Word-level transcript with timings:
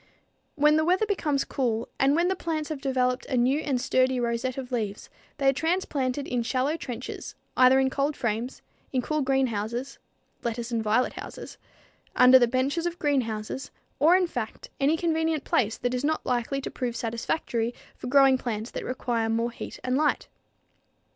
When 0.55 0.77
the 0.77 0.83
weather 0.83 1.05
becomes 1.05 1.45
cool 1.45 1.87
and 1.99 2.15
when 2.15 2.27
the 2.27 2.35
plants 2.35 2.69
have 2.69 2.81
developed 2.81 3.27
a 3.27 3.37
new 3.37 3.59
and 3.59 3.79
sturdy 3.79 4.19
rosette 4.19 4.57
of 4.57 4.71
leaves, 4.71 5.11
they 5.37 5.47
are 5.47 5.53
transplanted 5.53 6.27
in 6.27 6.41
shallow 6.41 6.75
trenches 6.75 7.35
either 7.55 7.79
in 7.79 7.91
cold 7.91 8.17
frames, 8.17 8.63
in 8.91 9.03
cool 9.03 9.21
greenhouses 9.21 9.99
(lettuce 10.41 10.71
and 10.71 10.81
violet 10.81 11.13
houses), 11.13 11.59
under 12.15 12.39
the 12.39 12.47
benches 12.47 12.87
of 12.87 12.97
greenhouses, 12.97 13.69
or, 13.99 14.15
in 14.15 14.25
fact, 14.25 14.71
any 14.79 14.97
convenient 14.97 15.43
place 15.43 15.77
that 15.77 15.93
is 15.93 16.03
not 16.03 16.25
likely 16.25 16.61
to 16.61 16.71
prove 16.71 16.95
satisfactory 16.95 17.71
for 17.95 18.07
growing 18.07 18.39
plants 18.39 18.71
that 18.71 18.83
require 18.83 19.29
more 19.29 19.51
heat 19.51 19.79
and 19.83 19.95
light. 19.97 20.27